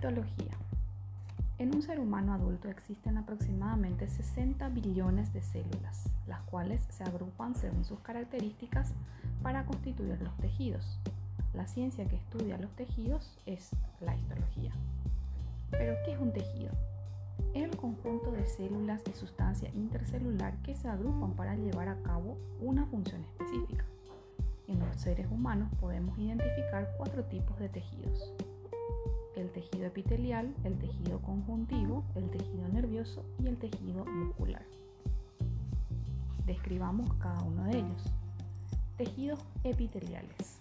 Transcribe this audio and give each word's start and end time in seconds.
Histología. 0.00 0.56
En 1.58 1.74
un 1.74 1.82
ser 1.82 2.00
humano 2.00 2.32
adulto 2.32 2.70
existen 2.70 3.18
aproximadamente 3.18 4.08
60 4.08 4.66
billones 4.70 5.30
de 5.34 5.42
células, 5.42 6.08
las 6.26 6.40
cuales 6.44 6.82
se 6.88 7.04
agrupan 7.04 7.54
según 7.54 7.84
sus 7.84 8.00
características 8.00 8.94
para 9.42 9.66
constituir 9.66 10.18
los 10.22 10.34
tejidos. 10.38 10.98
La 11.52 11.66
ciencia 11.66 12.06
que 12.08 12.16
estudia 12.16 12.56
los 12.56 12.70
tejidos 12.76 13.36
es 13.44 13.72
la 14.00 14.16
histología. 14.16 14.72
Pero, 15.70 15.94
¿qué 16.06 16.14
es 16.14 16.18
un 16.18 16.32
tejido? 16.32 16.72
Es 17.52 17.64
el 17.64 17.76
conjunto 17.76 18.32
de 18.32 18.46
células 18.46 19.02
y 19.06 19.12
sustancia 19.12 19.68
intercelular 19.74 20.56
que 20.62 20.76
se 20.76 20.88
agrupan 20.88 21.34
para 21.34 21.56
llevar 21.56 21.88
a 21.88 22.02
cabo 22.04 22.38
una 22.62 22.86
función 22.86 23.22
específica. 23.22 23.84
En 24.66 24.78
los 24.78 24.96
seres 24.96 25.26
humanos 25.30 25.68
podemos 25.78 26.18
identificar 26.18 26.88
cuatro 26.96 27.22
tipos 27.24 27.58
de 27.58 27.68
tejidos. 27.68 28.32
El 29.36 29.50
tejido 29.50 29.86
epitelial, 29.86 30.54
el 30.64 30.78
tejido 30.78 31.20
conjuntivo, 31.20 32.04
el 32.14 32.30
tejido 32.30 32.68
nervioso 32.68 33.24
y 33.38 33.46
el 33.46 33.56
tejido 33.56 34.04
muscular. 34.04 34.64
Describamos 36.46 37.12
cada 37.14 37.42
uno 37.42 37.64
de 37.64 37.78
ellos. 37.78 38.02
Tejidos 38.96 39.40
epiteliales. 39.64 40.60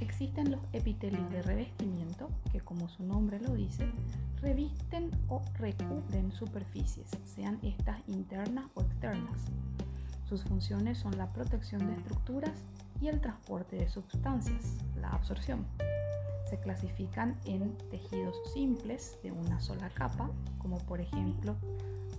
Existen 0.00 0.50
los 0.50 0.60
epitelios 0.72 1.30
de 1.30 1.42
revestimiento, 1.42 2.30
que 2.52 2.60
como 2.60 2.88
su 2.88 3.04
nombre 3.04 3.40
lo 3.40 3.54
dice, 3.54 3.86
revisten 4.40 5.10
o 5.28 5.42
recubren 5.58 6.32
superficies, 6.32 7.10
sean 7.24 7.58
estas 7.62 8.00
internas 8.08 8.66
o 8.74 8.80
externas, 8.80 9.50
sus 10.30 10.44
funciones 10.44 10.96
son 10.96 11.18
la 11.18 11.26
protección 11.32 11.88
de 11.88 11.94
estructuras 11.94 12.52
y 13.00 13.08
el 13.08 13.20
transporte 13.20 13.74
de 13.74 13.88
sustancias, 13.88 14.76
la 14.94 15.08
absorción. 15.08 15.66
Se 16.50 16.58
clasifican 16.58 17.38
en 17.44 17.78
tejidos 17.90 18.36
simples 18.52 19.16
de 19.22 19.30
una 19.30 19.60
sola 19.60 19.88
capa, 19.90 20.28
como 20.58 20.78
por 20.78 21.00
ejemplo 21.00 21.54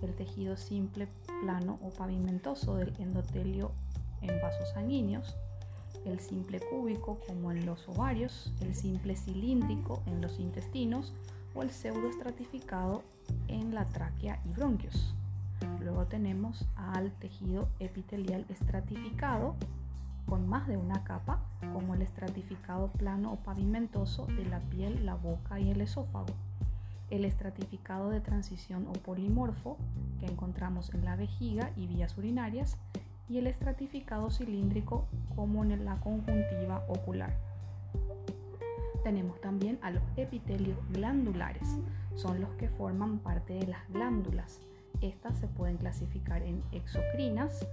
el 0.02 0.14
tejido 0.14 0.56
simple 0.56 1.06
plano 1.42 1.78
o 1.82 1.90
pavimentoso 1.90 2.76
del 2.76 2.94
endotelio 2.98 3.72
en 4.22 4.40
vasos 4.40 4.70
sanguíneos, 4.70 5.36
el 6.06 6.18
simple 6.18 6.60
cúbico 6.60 7.18
como 7.26 7.52
en 7.52 7.66
los 7.66 7.86
ovarios, 7.88 8.52
el 8.62 8.74
simple 8.74 9.16
cilíndrico 9.16 10.02
en 10.06 10.20
los 10.22 10.40
intestinos 10.40 11.12
o 11.54 11.62
el 11.62 11.70
pseudoestratificado 11.70 13.02
en 13.48 13.74
la 13.74 13.86
tráquea 13.88 14.40
y 14.44 14.48
bronquios. 14.48 15.14
Luego 15.80 16.06
tenemos 16.06 16.66
al 16.76 17.12
tejido 17.12 17.68
epitelial 17.78 18.46
estratificado 18.48 19.56
con 20.26 20.48
más 20.48 20.66
de 20.66 20.76
una 20.76 21.04
capa, 21.04 21.40
como 21.72 21.94
el 21.94 22.02
estratificado 22.02 22.88
plano 22.88 23.32
o 23.32 23.36
pavimentoso 23.36 24.26
de 24.26 24.44
la 24.44 24.60
piel, 24.60 25.04
la 25.04 25.14
boca 25.14 25.60
y 25.60 25.70
el 25.70 25.80
esófago. 25.80 26.34
El 27.10 27.24
estratificado 27.24 28.10
de 28.10 28.20
transición 28.20 28.86
o 28.88 28.92
polimorfo 28.92 29.76
que 30.20 30.26
encontramos 30.26 30.92
en 30.94 31.04
la 31.04 31.16
vejiga 31.16 31.70
y 31.76 31.86
vías 31.86 32.16
urinarias 32.16 32.78
y 33.28 33.38
el 33.38 33.46
estratificado 33.46 34.30
cilíndrico 34.30 35.06
como 35.34 35.64
en 35.64 35.84
la 35.84 35.96
conjuntiva 36.00 36.84
ocular. 36.88 37.36
Tenemos 39.04 39.40
también 39.40 39.78
a 39.82 39.90
los 39.90 40.02
epitelios 40.16 40.78
glandulares, 40.90 41.78
son 42.14 42.40
los 42.40 42.50
que 42.54 42.68
forman 42.68 43.18
parte 43.18 43.54
de 43.54 43.66
las 43.66 43.88
glándulas 43.88 44.60
estas 45.02 45.36
se 45.38 45.48
pueden 45.48 45.78
clasificar 45.78 46.42
en 46.42 46.62
exocrinas, 46.70 47.66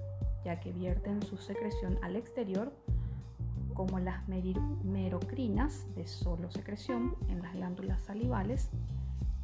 ya 0.43 0.59
que 0.59 0.71
vierten 0.71 1.21
su 1.21 1.37
secreción 1.37 1.97
al 2.01 2.15
exterior, 2.15 2.73
como 3.73 3.99
las 3.99 4.27
merocrinas 4.27 5.85
de 5.95 6.05
solo 6.07 6.51
secreción 6.51 7.15
en 7.29 7.41
las 7.41 7.53
glándulas 7.53 8.01
salivales, 8.01 8.69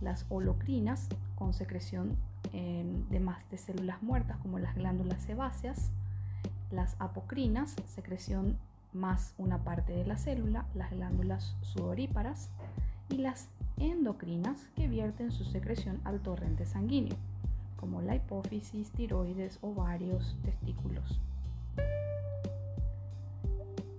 las 0.01 0.25
holocrinas 0.29 1.07
con 1.35 1.53
secreción 1.53 2.17
de 2.51 3.19
más 3.19 3.50
de 3.50 3.57
células 3.57 4.01
muertas 4.03 4.38
como 4.38 4.59
las 4.59 4.75
glándulas 4.75 5.23
sebáceas, 5.23 5.91
las 6.72 6.95
apocrinas, 7.00 7.75
secreción 7.88 8.57
más 8.94 9.33
una 9.38 9.63
parte 9.63 9.94
de 9.94 10.06
la 10.06 10.17
célula, 10.17 10.66
las 10.73 10.91
glándulas 10.91 11.56
sudoríparas, 11.62 12.50
y 13.09 13.17
las 13.17 13.50
endocrinas 13.77 14.67
que 14.75 14.88
vierten 14.88 15.31
su 15.31 15.44
secreción 15.44 16.00
al 16.06 16.22
torrente 16.22 16.66
sanguíneo 16.66 17.16
como 17.75 18.02
la 18.02 18.16
hipófisis, 18.16 18.91
tiroides, 18.91 19.59
ovarios, 19.62 20.38
testículos. 20.44 21.19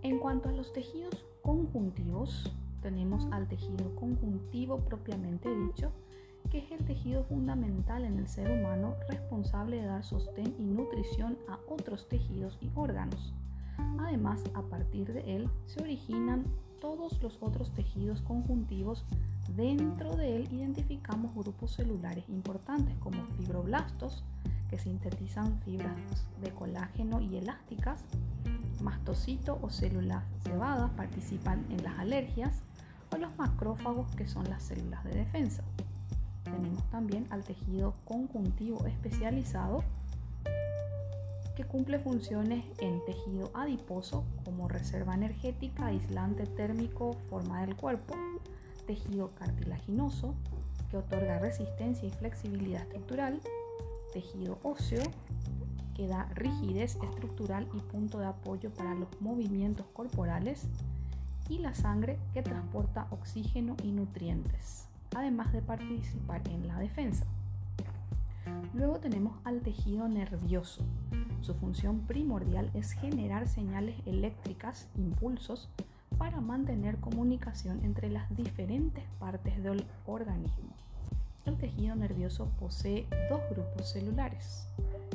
En 0.03 0.19
cuanto 0.19 0.49
a 0.49 0.53
los 0.53 0.73
tejidos 0.73 1.25
conjuntivos, 1.43 2.53
tenemos 2.81 3.27
al 3.33 3.49
tejido 3.49 3.95
conjuntivo 3.97 4.79
propiamente 4.79 5.49
dicho, 5.55 5.91
que 6.51 6.59
es 6.59 6.71
el 6.71 6.85
tejido 6.85 7.25
fundamental 7.25 8.05
en 8.05 8.19
el 8.19 8.29
ser 8.29 8.51
humano 8.51 8.95
responsable 9.09 9.81
de 9.81 9.87
dar 9.87 10.05
sostén 10.05 10.55
y 10.59 10.63
nutrición 10.63 11.37
a 11.49 11.59
otros 11.69 12.09
tejidos 12.09 12.57
y 12.61 12.71
órganos. 12.77 13.35
Además, 13.99 14.45
a 14.55 14.63
partir 14.63 15.13
de 15.13 15.37
él 15.37 15.51
se 15.67 15.83
originan 15.83 16.45
todos 16.87 17.21
los 17.21 17.37
otros 17.41 17.73
tejidos 17.73 18.23
conjuntivos 18.23 19.05
Dentro 19.55 20.17
de 20.17 20.37
él 20.37 20.49
identificamos 20.53 21.35
grupos 21.35 21.73
celulares 21.73 22.25
importantes 22.29 22.95
como 22.99 23.25
fibroblastos, 23.37 24.23
que 24.69 24.79
sintetizan 24.79 25.61
fibras 25.61 25.97
de 26.43 26.51
colágeno 26.51 27.21
y 27.21 27.37
elásticas, 27.37 28.05
mastocito 28.83 29.59
o 29.63 29.71
células 29.71 30.25
cebadas 30.43 30.91
participan 30.91 31.65
en 31.71 31.83
las 31.85 31.99
alergias, 31.99 32.63
o 33.13 33.17
los 33.17 33.35
macrófagos, 33.39 34.15
que 34.17 34.27
son 34.27 34.49
las 34.51 34.63
células 34.65 35.05
de 35.05 35.13
defensa. 35.13 35.63
Tenemos 36.45 36.85
también 36.91 37.27
al 37.31 37.45
tejido 37.45 37.95
conjuntivo 38.05 38.85
especializado, 38.87 39.85
que 41.56 41.65
cumple 41.65 41.99
funciones 41.99 42.65
en 42.78 43.03
tejido 43.06 43.50
adiposo 43.55 44.25
como 44.44 44.69
reserva 44.69 45.15
energética, 45.15 45.87
aislante 45.87 46.47
térmico, 46.47 47.17
forma 47.31 47.62
del 47.62 47.75
cuerpo, 47.75 48.15
tejido 48.87 49.31
cartilaginoso 49.34 50.34
que 50.91 50.99
otorga 50.99 51.39
resistencia 51.39 52.06
y 52.06 52.12
flexibilidad 52.12 52.83
estructural, 52.83 53.41
tejido 54.12 54.59
óseo 54.62 55.03
que 55.95 56.06
da 56.06 56.28
rigidez 56.34 56.97
estructural 57.03 57.66
y 57.72 57.81
punto 57.81 58.19
de 58.19 58.27
apoyo 58.27 58.71
para 58.75 58.95
los 58.95 59.09
movimientos 59.21 59.87
corporales 59.95 60.69
y 61.49 61.59
la 61.59 61.75
sangre 61.75 62.19
que 62.34 62.43
transporta 62.43 63.06
oxígeno 63.11 63.77
y 63.83 63.93
nutrientes, 63.93 64.89
además 65.15 65.53
de 65.55 65.62
participar 65.62 66.43
en 66.50 66.69
la 66.69 66.78
defensa. 66.78 67.25
Luego 68.75 68.99
tenemos 68.99 69.39
al 69.45 69.62
tejido 69.62 70.06
nervioso. 70.06 70.84
Su 71.41 71.55
función 71.55 72.01
primordial 72.01 72.71
es 72.75 72.93
generar 72.93 73.49
señales 73.49 73.97
eléctricas, 74.07 74.89
impulsos, 74.97 75.69
para 76.19 76.41
mantener 76.41 76.97
comunicación 76.99 77.85
entre 77.85 78.11
las 78.11 78.35
diferentes 78.35 79.05
partes 79.19 79.63
del 79.63 79.87
organismo. 80.07 80.75
El 81.45 81.57
tejido 81.57 81.95
nervioso 81.95 82.49
posee 82.59 83.07
dos 83.31 83.41
grupos 83.51 83.91
celulares. 83.91 84.67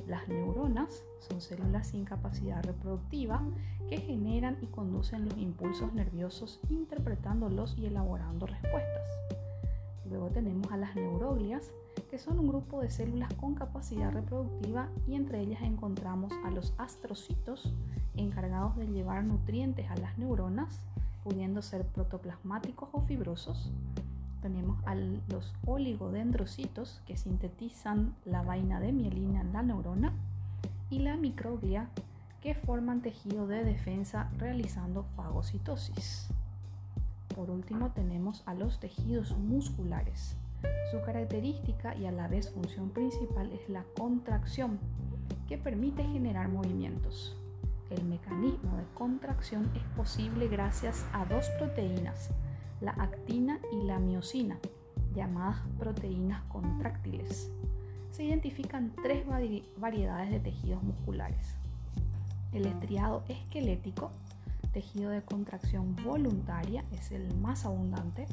Las 0.07 0.27
neuronas 0.29 1.03
son 1.19 1.41
células 1.41 1.87
sin 1.87 2.05
capacidad 2.05 2.63
reproductiva 2.63 3.41
que 3.89 3.97
generan 3.97 4.57
y 4.61 4.67
conducen 4.67 5.25
los 5.25 5.37
impulsos 5.37 5.93
nerviosos 5.93 6.61
interpretándolos 6.69 7.75
y 7.77 7.85
elaborando 7.87 8.45
respuestas. 8.45 9.09
Luego 10.09 10.29
tenemos 10.29 10.71
a 10.71 10.77
las 10.77 10.95
neuroglias, 10.95 11.71
que 12.11 12.19
son 12.19 12.39
un 12.39 12.47
grupo 12.49 12.81
de 12.81 12.89
células 12.89 13.33
con 13.35 13.55
capacidad 13.55 14.11
reproductiva 14.11 14.89
y 15.07 15.15
entre 15.15 15.39
ellas 15.39 15.61
encontramos 15.61 16.33
a 16.43 16.51
los 16.51 16.73
astrocitos 16.77 17.73
encargados 18.17 18.75
de 18.75 18.87
llevar 18.87 19.23
nutrientes 19.23 19.89
a 19.89 19.95
las 19.95 20.17
neuronas 20.17 20.81
pudiendo 21.23 21.61
ser 21.61 21.85
protoplasmáticos 21.85 22.89
o 22.91 22.99
fibrosos. 23.01 23.71
Tenemos 24.41 24.77
a 24.85 24.95
los 24.95 25.53
oligodendrocitos 25.65 27.01
que 27.07 27.15
sintetizan 27.15 28.13
la 28.25 28.41
vaina 28.41 28.81
de 28.81 28.91
mielina 28.91 29.39
en 29.39 29.53
la 29.53 29.63
neurona 29.63 30.11
y 30.89 30.99
la 30.99 31.15
microglia 31.15 31.87
que 32.41 32.55
forman 32.55 33.01
tejido 33.01 33.47
de 33.47 33.63
defensa 33.63 34.29
realizando 34.37 35.05
fagocitosis. 35.15 36.27
Por 37.33 37.49
último 37.49 37.91
tenemos 37.91 38.43
a 38.45 38.53
los 38.53 38.81
tejidos 38.81 39.37
musculares. 39.37 40.35
Su 40.91 41.01
característica 41.01 41.95
y 41.95 42.05
a 42.05 42.11
la 42.11 42.27
vez 42.27 42.49
función 42.49 42.89
principal 42.89 43.51
es 43.51 43.69
la 43.69 43.85
contracción, 43.97 44.79
que 45.47 45.57
permite 45.57 46.03
generar 46.03 46.49
movimientos. 46.49 47.37
El 47.89 48.05
mecanismo 48.05 48.77
de 48.77 48.85
contracción 48.93 49.69
es 49.75 49.83
posible 49.97 50.47
gracias 50.47 51.05
a 51.13 51.25
dos 51.25 51.49
proteínas, 51.57 52.29
la 52.79 52.91
actina 52.91 53.59
y 53.71 53.83
la 53.83 53.99
miocina, 53.99 54.57
llamadas 55.13 55.57
proteínas 55.77 56.41
contráctiles. 56.43 57.51
Se 58.11 58.23
identifican 58.23 58.93
tres 59.01 59.25
variedades 59.77 60.31
de 60.31 60.39
tejidos 60.39 60.81
musculares. 60.83 61.55
El 62.53 62.65
estriado 62.65 63.23
esquelético, 63.27 64.11
tejido 64.73 65.09
de 65.09 65.21
contracción 65.21 65.95
voluntaria, 65.97 66.85
es 66.91 67.11
el 67.11 67.33
más 67.37 67.65
abundante, 67.65 68.25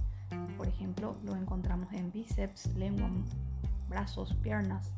Por 0.57 0.69
ejemplo, 0.69 1.17
lo 1.25 1.37
encontramos 1.37 1.93
en 1.93 2.11
bíceps, 2.13 2.75
lengua, 2.75 3.11
brazos, 3.89 4.35
piernas. 4.43 4.93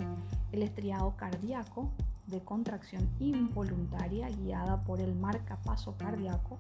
El 0.53 0.63
estriado 0.63 1.17
cardíaco 1.17 1.91
de 2.27 2.41
contracción 2.41 3.09
involuntaria 3.19 4.29
guiada 4.29 4.83
por 4.85 5.01
el 5.01 5.15
marcapaso 5.15 5.97
cardíaco, 5.97 6.59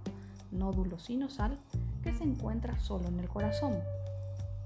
nódulo 0.51 0.99
sinusal, 0.99 1.59
que 2.03 2.13
se 2.13 2.25
encuentra 2.25 2.79
solo 2.79 3.09
en 3.09 3.21
el 3.21 3.29
corazón. 3.29 3.79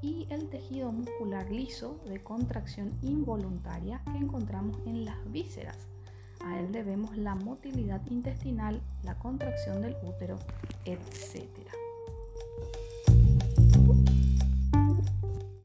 Y 0.03 0.27
el 0.31 0.49
tejido 0.51 0.93
muscular 0.93 1.51
liso 1.51 2.01
de 2.07 2.23
contracción 2.23 2.93
involuntaria 3.03 4.03
que 4.05 4.19
encontramos 4.19 4.79
en 4.87 5.05
las 5.05 5.17
vísceras. 5.31 5.79
A 6.45 6.59
él 6.61 6.73
debemos 6.73 7.17
la 7.17 7.35
motilidad 7.35 8.03
intestinal, 8.11 8.83
la 9.03 9.19
contracción 9.19 9.81
del 9.81 9.97
útero, 10.03 10.39
etc. 10.85 11.49